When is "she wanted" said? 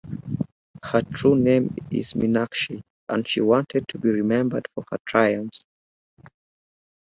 3.27-3.87